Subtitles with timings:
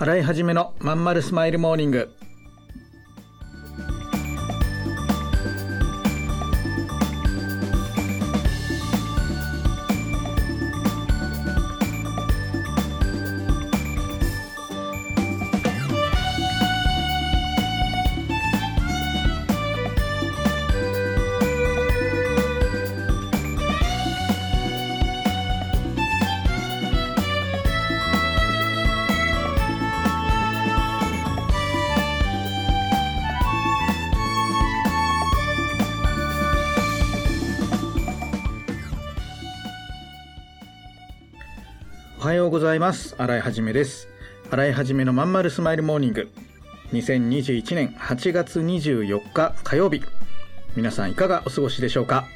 [0.00, 2.14] 洗い始めのまんまるスマイルモーニング。
[42.28, 43.14] はようございます。
[43.16, 44.06] 洗いはじめです。
[44.50, 46.28] 洗いはじめのまんまるスマイルモーニング。
[46.92, 50.02] 2021年8月24日火曜日。
[50.76, 52.26] 皆さんいかがお過ごしでしょうか？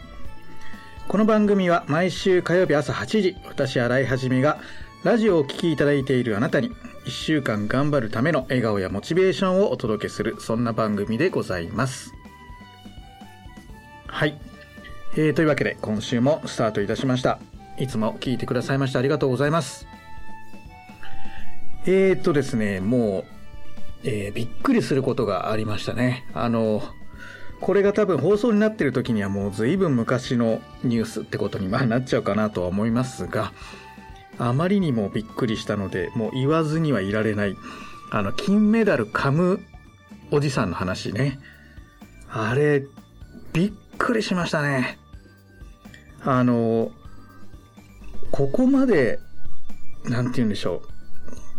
[1.08, 4.60] この番組は毎週火曜日朝8時私洗いはじめが
[5.04, 6.70] ラジオをお聴きいただいているあなたに
[7.04, 12.14] 1週間頑張るための笑顔やモチベーションをお届けするそんな番組でございます。
[14.06, 14.40] はい、
[15.18, 17.40] えー、というわけで今週もスタートいたしました。
[17.82, 19.88] いつも聞いてくださいましてありがとうございます。
[21.84, 23.24] えーとですねも
[24.04, 26.24] う、えーびっくりすることがありましたね。
[26.32, 26.80] あの
[27.60, 33.52] これが多分放送になってる時にはもう随分昔のニュースってことにまあなっちゃうかなとは思いますが
[34.38, 37.56] あまりにもびっくりしたのでもう言わずにはいられない
[38.12, 39.60] あの金メダル噛む
[40.30, 41.40] おじさんの話ね。
[42.30, 42.84] あれ
[43.52, 44.98] びっくりしましたね。
[46.24, 46.92] あの
[48.32, 49.20] ここまで
[50.04, 50.82] なんて言うんでしょ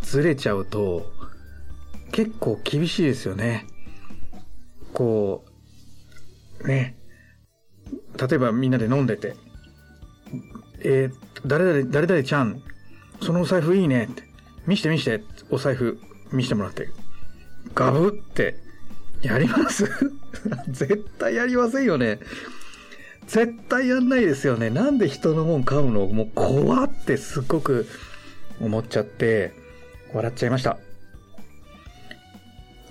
[0.02, 0.06] う。
[0.06, 1.10] ずれちゃうと
[2.12, 3.66] 結構厳しいですよね。
[4.94, 5.46] こ
[6.62, 6.98] うね。
[8.20, 9.36] 例えばみんなで飲んでて。
[10.86, 12.62] えー、誰々、誰々ちゃん、
[13.22, 14.10] そのお財布いいね。
[14.12, 14.24] って。
[14.68, 15.98] 見して見して、お財布
[16.34, 16.90] 見してもらって。
[17.74, 18.58] ガブって、
[19.22, 19.86] やります？
[20.68, 22.20] 絶対やりませんよね。
[23.28, 24.70] 絶対やんないですよね。
[24.70, 26.08] なんで人のもん買うの？
[26.08, 27.88] もう怖ってすっごく
[28.62, 29.54] 思っちゃって、
[30.14, 30.78] 笑っちゃいました。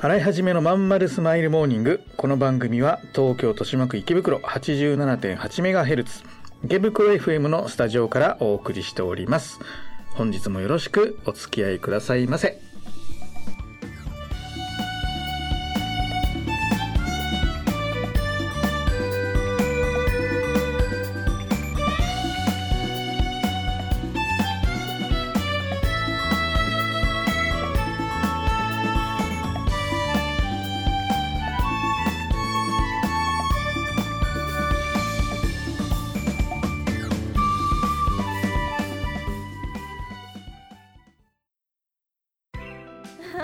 [0.00, 2.00] 洗い始めのまんまるスマイルモーニング。
[2.16, 6.24] この番組は東京豊島区池袋 87.8MHz
[6.64, 9.60] 池袋 FM のスタジオからお送りしております。
[10.14, 12.71] 本日もよろしくお付き合いくださいませ。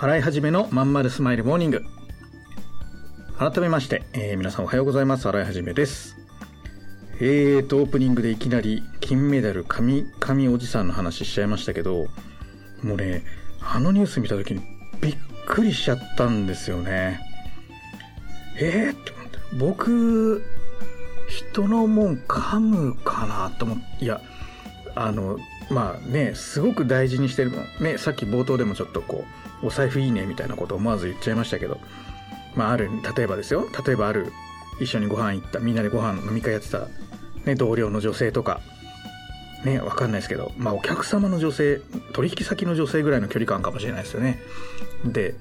[0.00, 1.84] 洗い始めのまんまるスマイルモーニング。
[3.36, 5.28] 改めまして、えー皆さんおはようございます。
[5.28, 6.16] 洗い始めです。
[7.20, 12.06] えーと、オープニングでいきなり金メダル神、神おじさんの話しちゃいましたけど、
[12.80, 13.24] もうね、
[13.60, 14.60] あのニュース見た時に
[15.00, 15.16] びっ
[15.48, 17.18] くりしちゃったんですよね。
[18.56, 20.44] えーって思って僕、
[21.28, 24.20] 人のもん噛むかなと思って、いや、
[24.94, 25.40] あの、
[25.70, 27.84] まあね、すごく大事にしてるもん。
[27.84, 31.78] ね、さっき冒頭でもちょっとこう、お財布いいねみたいなことを思わず言っちゃいましたけど、
[32.54, 34.32] まあある、例えばですよ、例えばある、
[34.80, 36.88] 一緒にご飯行った、みんなでご飯飲み会やってた、
[37.44, 38.60] ね、同僚の女性とか、
[39.64, 41.80] ね、わかんないですけど、まあお客様の女性、
[42.12, 44.38] 取引先の女性ぐらいの距離感かもしれないですよね。
[45.04, 45.34] で、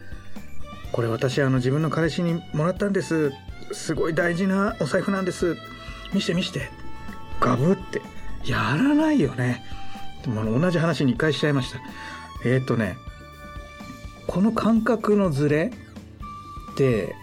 [0.92, 3.32] これ私あの自分の彼氏にもらったんです。
[3.72, 5.58] すごい大事なお財布なんです。
[6.14, 6.70] 見して見して。
[7.40, 8.02] ガブって。
[8.46, 9.64] やらないよね。
[10.28, 11.80] まあ同じ話2回しちゃいました
[12.46, 12.98] えっ、とね
[14.28, 15.72] この感覚のズレ
[16.74, 17.16] って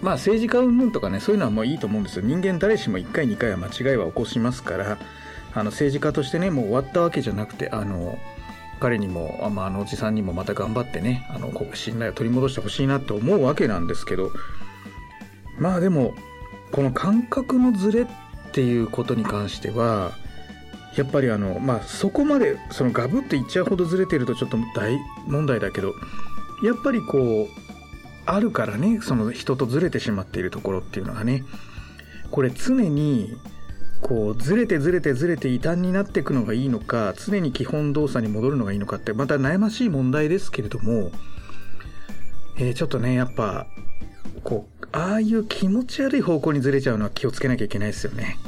[0.00, 2.24] まあ政治家云々とかねそういうのはもういいと思うんですよ。
[2.24, 4.98] 人間誰しも1回2回は間違いは起こしますから
[5.54, 8.18] あの政治家としてねもう終わったわけじゃなくてあの
[8.80, 14.30] 彼にもあ,、まあ、あのおじさんにもまた頑張ってねあの信頼を取り戻してほしいなって思うわけなんですけど
[15.58, 16.14] まあでも
[16.70, 18.06] この感覚のズレっ
[18.52, 20.12] ていうことに関しては
[20.96, 25.94] やっぱりあのまあそこまでそのガブっていっちゃうほどずれてるとちょっと大問題だけど
[26.62, 27.68] やっぱりこう
[28.26, 31.44] あるからねその人とずれてしまっているところっていうのがね
[32.30, 33.36] これ常に
[34.02, 41.10] こうずれてずれてずれて異端になっていくのがいいのか常に基本動作に戻るのがいいのかってまた悩ましい問題ですけれども、
[42.58, 43.66] えー、ちょっとねやっぱ
[44.44, 48.38] こうああいう気持ち悪い方向にずれちゃうのは気をつけなきゃいけないですよね。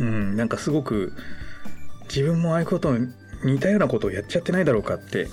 [0.00, 1.12] うん、なんかすごく
[2.04, 2.96] 自分もああいうこと
[3.44, 5.28] 似たようなことをやっちゃってないだろうかって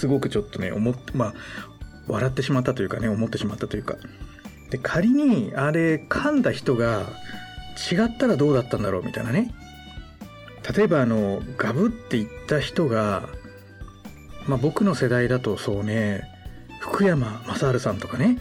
[0.00, 1.34] すごくちょっとね思っまあ
[2.08, 3.96] 笑ってしまったというかね思ってしまったというか。
[4.70, 7.02] で仮にあれ噛んだ人が
[7.90, 9.52] 違ったらどうだったんだろうみたいなね。
[10.76, 13.28] 例えばあのガブって言った人が
[14.46, 16.22] まあ僕の世代だとそうね
[16.80, 18.38] 福山雅治さんとかね。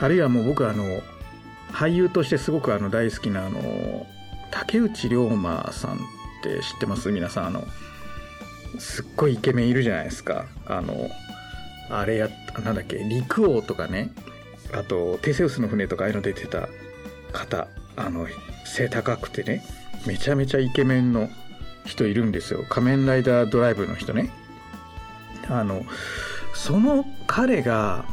[0.00, 1.00] あるいはもう僕あの
[1.70, 4.06] 俳優としてすごくあの大好きなあの
[4.50, 5.96] 竹内涼真さんっ
[6.42, 7.10] て知ってます？
[7.12, 7.64] 皆さんあの
[8.78, 10.46] すっごいイケメンいるじゃないですか。
[10.66, 11.10] あの
[11.90, 12.28] あれや
[12.64, 14.10] なんだっけ陸王とかね。
[14.72, 16.68] あとテセウスの船とかああいうの出てた
[17.32, 17.68] 方。
[17.96, 18.26] あの
[18.64, 19.64] 背高くてね。
[20.06, 21.28] めちゃめちゃイケメンの
[21.84, 22.64] 人いるんですよ。
[22.68, 24.30] 仮面ライダードライブの人ね。
[25.48, 25.84] あの
[26.54, 28.04] その彼が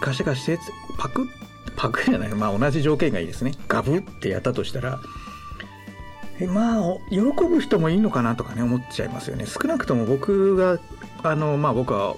[0.00, 0.58] 貸して貸して
[0.98, 1.28] パク
[1.76, 2.28] パクじゃない。
[2.30, 3.52] まあ同じ条件がいいですね。
[3.68, 5.00] ガブってやったとしたら
[6.38, 10.78] えまあ喜ぶ人もいいのかなとかね思っちゃいますよね少なくとも僕が
[11.22, 12.16] あのまあ僕は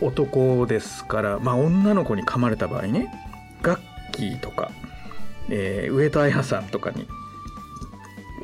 [0.00, 3.12] 男ですからまあ女の子に噛まれた場合ね
[3.62, 3.80] ガッ
[4.12, 4.70] キーとか、
[5.48, 7.06] えー、上戸彩さんとかに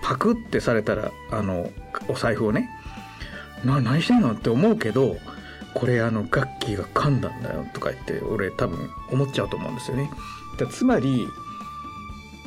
[0.02, 1.70] パクってされたらあの
[2.08, 2.70] お財布をね
[3.64, 5.16] な何してんのって思うけど
[5.74, 10.10] これあのガッキーが噛んだんだよとか言って俺多分思っちゃうと思うんですよね。
[10.70, 11.26] つまり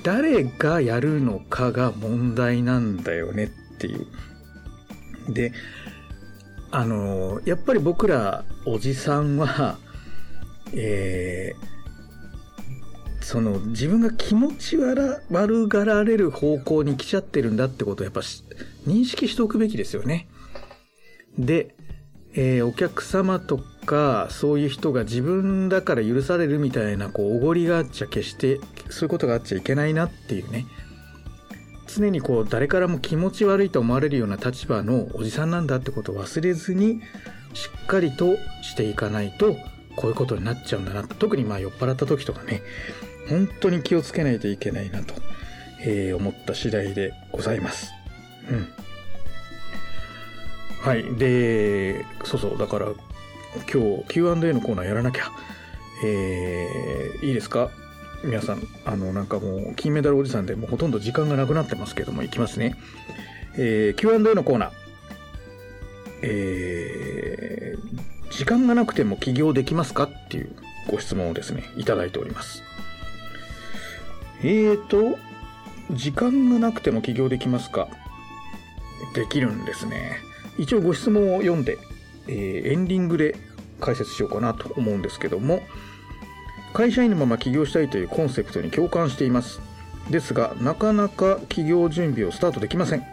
[0.04, 3.48] 誰がやるのかが問題なんだよねっ
[3.78, 4.08] ていう。
[5.34, 5.52] で、
[6.72, 9.78] あの、やっぱり僕らおじさんは、
[10.74, 15.22] えー、その自分が気持ち悪
[15.68, 20.28] がられる方向に来ちゃってるんだってことをやっぱ認識しておくべきですよね。
[21.38, 21.76] で、
[22.34, 30.66] えー、お客様とかそういう人が自分だから許されるみたいなこうおごりがあっちゃ決してそういうことがあっちゃいけないなっていうね。
[31.88, 37.02] 常にこう誰からも気持ち悪いと思われるような立場のおじさんなんだってことを忘れずに
[37.54, 39.56] しっかりとしていかないと
[39.96, 42.62] こういうことになっちゃうんだな特にまあ酔っ払った時とかね。
[43.28, 45.14] 本当に気をつけないといけないなと、
[45.82, 47.92] えー、思った次第でございます。
[48.50, 48.68] うん。
[50.82, 51.04] はい。
[51.16, 52.88] で、そうそう、だから、
[53.72, 55.30] 今日 Q&A のコーナーやらなきゃ。
[56.04, 57.70] えー、いいですか？
[58.24, 62.76] 皆さん、あの、なんかもう、金メダルおじさんでもうほとんど時間がなくなってますけども、いきますね。
[63.56, 64.72] えー、Q&A のコーナー。
[66.22, 70.52] えー、時間がなくても起業できますかっていう
[70.90, 72.62] ご質問をですね、いただいております。
[74.42, 75.18] えーと、
[75.92, 77.88] 時間がなくても起業できますか？
[79.16, 80.20] できるんですね。
[80.58, 81.78] 一応ご質問を読んで、
[82.28, 83.36] えー、エンディングで
[83.80, 85.62] 解説しようかなと思うんですけども
[86.74, 89.60] 会社員のまま起業したいというコンセプトに共感しています。
[90.10, 93.04] ですがなかなか起業準備をスタートできません。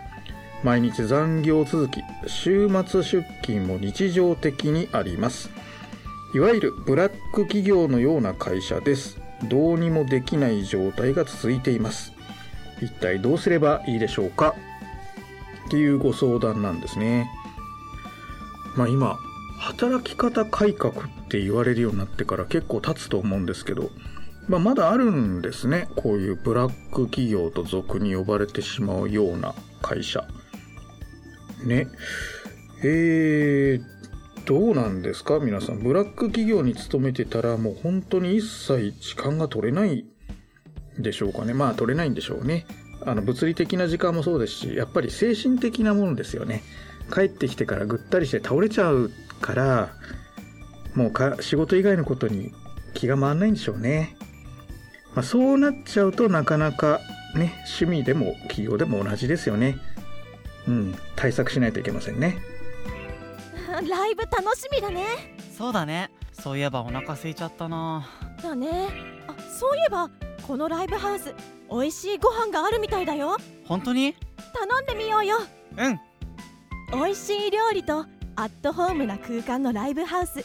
[0.63, 5.51] 毎日残業続き週末出勤も日常的にあります。
[6.35, 9.21] いわゆるブラック企業のような会社です。
[9.45, 12.13] どうにもできない状態が続いています。
[12.81, 14.55] 一体どうすればいいでしょうか？
[15.67, 17.31] っていうご相談なんですね。
[18.77, 19.19] まあ今、
[19.59, 20.97] 働き方改革っ
[21.29, 23.91] て言われるようになってから結構経つと思うんですけど、
[24.49, 25.89] まあ、まだあるんですね。
[25.97, 30.25] こういうブラック企業と俗に呼ばれてしまうような会社。
[31.65, 31.89] ね。
[32.85, 33.83] えー、
[34.47, 35.41] どうなんですか？
[35.41, 35.83] 皆さん。
[35.83, 40.05] ブラック企業に勤めてたらもう本当に一切時間が取れない
[40.99, 41.55] でしょうかね。
[41.55, 42.67] まあ取れないんでしょうね。
[43.05, 46.63] あの物理的な時間もそうですしやっぱり精神的なものですよね
[47.13, 49.95] 帰ってきてからぐったりして倒れちゃうから
[50.95, 52.53] もうか仕事以外のことに
[52.95, 54.17] 気が回らないんでしょうね、
[55.15, 57.01] まあ、そうなっちゃうとなかなか
[57.35, 59.79] ね趣味でも企業でも同じですよね。
[60.67, 62.39] うん、対策しないといけませんね。
[63.69, 65.05] ライブ楽しみだね。
[65.57, 66.11] そうだね。
[66.33, 68.09] そういえばお腹空いちゃったな。
[68.43, 68.89] だね。
[69.29, 70.11] あそういえば
[70.47, 71.35] このライブハウス
[71.71, 73.37] 美味しいご飯があるみたいだよ。
[73.65, 74.15] 本当に？
[74.55, 75.37] 頼んでみようよ。
[75.77, 76.01] うん。
[76.93, 78.07] 美味しい料理と
[78.39, 80.45] アットホームな空間のライブハウス。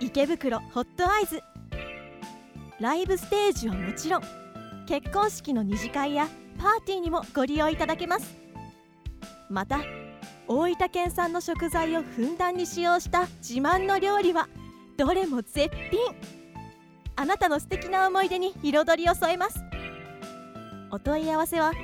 [0.00, 1.42] 池袋ホットアイズ
[2.80, 4.22] ライブステージはもちろん
[4.86, 6.26] 結婚式の二次会や
[6.58, 8.34] パーティーにもご利用いただけます。
[9.50, 9.80] また
[10.48, 14.48] 大分県産の食材をふんだんに使用した自慢の料理は
[14.96, 16.00] どれも絶品。
[17.16, 19.62] あなたの素敵な思い出に彩りを添えます。
[20.90, 21.74] お問い合わせは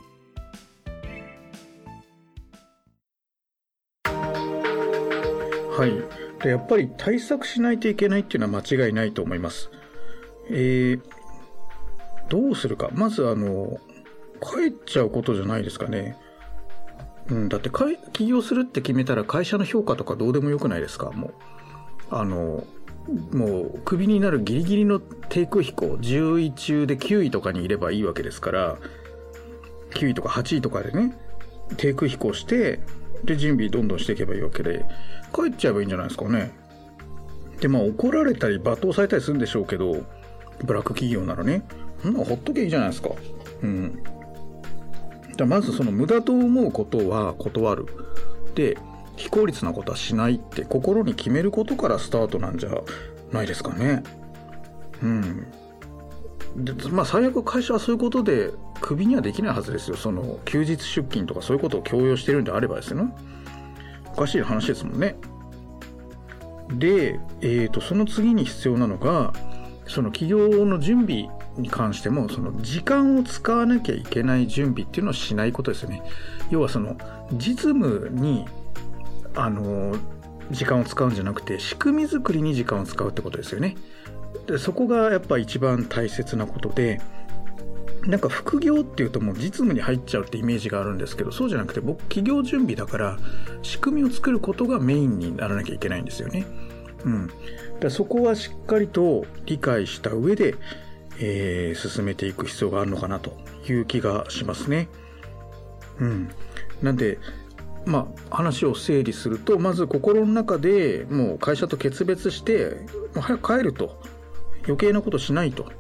[5.78, 5.92] はい、
[6.44, 9.70] でやっぱり対策しないといけないっていうのは間違いないと思います。
[10.50, 11.02] えー、
[12.30, 12.90] どうするか。
[12.94, 13.80] まずあの
[14.42, 16.18] 帰っちゃうことじゃないですかね。
[17.32, 17.72] うん、だって
[18.12, 21.12] 起業するって決めたら会社の評価とかどうでもよくないですか？
[21.12, 21.34] もう
[22.10, 22.66] あの
[23.32, 25.94] もうクビになるギリギリの低空飛行。
[25.94, 28.78] 10位中で9位とかにいればいいわけですから。
[29.92, 31.18] 9位とか8位とかでね
[31.78, 32.82] 低空飛行して
[33.24, 34.86] で準備どんどんしていけばいいわけで。
[35.34, 36.52] 帰っちゃえばいいんじゃないですかね。
[37.62, 40.04] でまあ怒られたり罵倒されたりするんでしょうけど
[40.66, 41.64] ブラック企業ならね
[42.02, 43.12] そんなほっとけばいいじゃないですか。
[43.64, 44.04] うん。
[45.42, 47.86] だまずその無駄と思うことは断る。
[48.56, 48.78] で
[49.18, 52.70] 非効率なことはしないって心に決めることからスタートなんじゃ
[53.32, 54.04] ないですかね。
[55.02, 55.48] うん。
[56.58, 59.98] でまあ最悪会社はそういうことでクビにはできないはずですよ。
[59.98, 63.04] その休日出勤とかそういうことを強要してるんであればですよ。
[63.04, 63.12] ね
[64.14, 65.16] おかしい話ですもんね。
[66.74, 69.34] で、えー、とその次に必要なのが
[69.88, 71.28] その企業の準備
[71.58, 76.04] に関してもその時間を使わなきゃいけない準備っていうのをしないことですよね。
[76.50, 76.98] 要はその
[77.34, 78.46] 実務に
[79.36, 79.96] あの
[80.52, 83.76] 時間を使うんじゃなくて仕組み作りに時間を使うってことですよね。
[84.48, 87.02] でそこがやっぱ一番大切なことで
[88.06, 93.20] なんか副業っていうともう実務に入っちゃうってイメージがあるんですけどそうじゃなくて僕企業準備だから
[93.62, 96.46] 仕組みを作ることがメインにならなきゃいけないんですよね。
[97.06, 97.30] うん、
[97.80, 100.56] だそこはしっかりと理解した上で、
[101.22, 103.38] えー、進めていく必要があるのかなと
[103.70, 104.90] いう気がしますね。
[106.00, 106.32] うん、
[106.82, 107.20] なんで
[107.86, 112.78] まあ話を整理するとまず心の中でもう会社と決別して
[113.16, 114.02] も早く帰ると。
[114.64, 115.72] 余計なことしないと。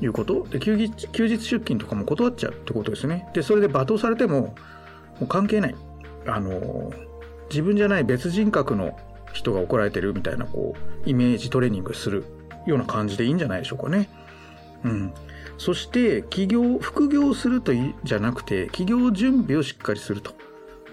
[0.00, 0.46] いうこと。
[0.50, 3.28] で休日休日出勤とかも断っちゃうってことですね。
[3.32, 4.54] でそれで罵倒されてもも
[5.22, 5.74] う関係ない。
[6.26, 6.92] あの
[7.48, 8.98] 自分じゃない別人格の
[9.32, 12.24] 人が怒られてるみたいなこうイメージトレーニングする
[12.66, 14.08] ような感じでいいんじゃないでしょうかね。
[14.86, 15.12] うん。
[15.58, 20.32] そして起業副業するといじゃなくて起業準備をしっかりすると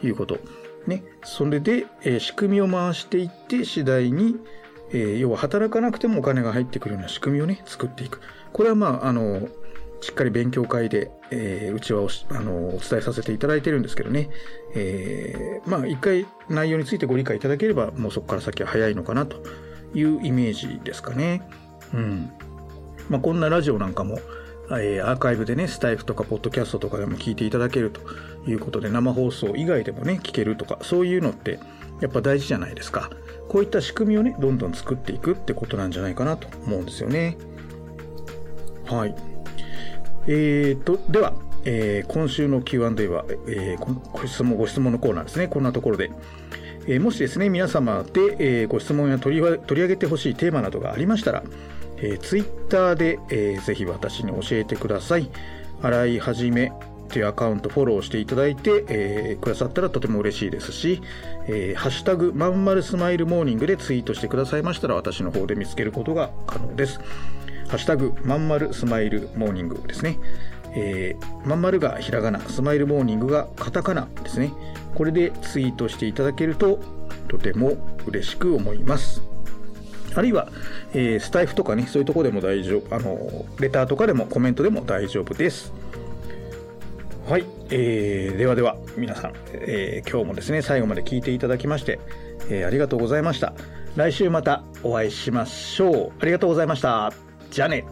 [0.01, 0.39] いうこと。
[0.87, 1.03] ね。
[1.23, 4.37] それで、えー仕組みを回していって次第に
[4.91, 8.19] えー要は働かなくてもお金が入ってくるような仕組みをね作っていく。
[8.51, 9.47] これはまああの
[10.01, 14.29] しっかり勉強会で、えーうちはおしあのお伝えさせていただいてるんですけどね、
[14.75, 19.37] えーまあ一回内容についてご理解いただければもうそこから先は早いのかなと
[19.93, 21.41] いうイメージですかね。
[21.93, 22.31] うん。
[23.09, 24.19] まあこんなラジオなんかも
[24.69, 28.01] えーアーカイブでね、スタイフとかポッドキャストとかでも聞いていただけると
[28.49, 31.59] いうことで、生放送以外でもね、聞けるとか、そういうのって
[31.99, 33.09] やっぱ大事じゃないですか。
[33.49, 37.37] こういった仕組みをね、どんどん作っていくってことなんじゃないかなと思うんですよね。
[38.85, 39.15] はい。
[40.27, 41.33] えーと、では、
[41.65, 45.47] えー今週の Q&A は、えーご質問、ご質問のコーナーですね。
[45.47, 46.11] こんなところで。
[46.87, 51.43] えーもしですね、皆様で、えーご質問や取り取り上げてほしいテーマなどがありましたら、
[52.03, 55.29] えー、Twitter で、えーぜひ私に教えてください。
[55.81, 56.71] 洗いはじめ
[57.09, 61.01] というアカウントフォローしていただいて、えーくださったらとても嬉しいですし、
[61.47, 66.99] えーハッシュタグまんまるスマイルモーニングでツイートしてくださいましたら私の方で見つけることが可能です。
[67.69, 70.19] ハッシュタグまんまるスマイルモーニングですね。
[70.75, 74.51] えーまんまるがひらがな、スマイルモーニングがカタカナですね。
[74.95, 76.79] これでツイートしていただけると
[77.29, 79.23] とても嬉しく思います。
[80.15, 80.49] あるいは、
[80.93, 85.73] えースタイフとかね、そういうとこでも大丈夫、あの、レターとかでもコメントでも大丈夫です。
[87.27, 91.99] はい、えーではでは、皆さん、えー今日もですね、最後まで聞いていただきまして、
[92.49, 93.53] えーありがとうございました。
[93.95, 96.11] 来週またお会いしましょう。
[96.19, 97.11] ありがとうございました。
[97.51, 97.85] じゃあね。